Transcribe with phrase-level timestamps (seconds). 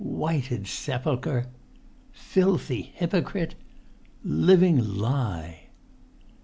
[0.03, 1.45] Whited sepulchre...
[2.11, 3.53] filthy hypocrite...
[4.23, 5.67] living lie!"